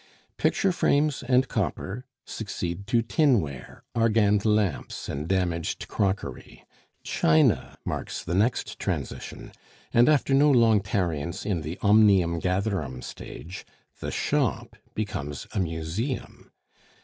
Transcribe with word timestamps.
Picture 0.37 0.71
frames 0.71 1.21
and 1.21 1.47
copper 1.47 2.05
succeed 2.25 2.87
to 2.87 3.03
tin 3.03 3.39
ware, 3.39 3.83
argand 3.93 4.43
lamps, 4.45 5.07
and 5.07 5.27
damaged 5.27 5.87
crockery; 5.87 6.65
china 7.03 7.77
marks 7.85 8.23
the 8.23 8.33
next 8.33 8.79
transition; 8.79 9.51
and 9.93 10.09
after 10.09 10.33
no 10.33 10.49
long 10.49 10.81
tarriance 10.81 11.45
in 11.45 11.61
the 11.61 11.77
"omnium 11.83 12.39
gatherum" 12.39 13.03
stage, 13.03 13.63
the 13.99 14.09
shop 14.09 14.75
becomes 14.95 15.45
a 15.53 15.59
museum. 15.59 16.49